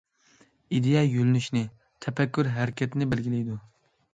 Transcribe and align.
ئىدىيە 0.77 1.03
يۆنىلىشنى، 1.09 1.63
تەپەككۇر 2.07 2.51
ھەرىكەتنى 2.57 3.09
بەلگىلەيدۇ. 3.13 3.61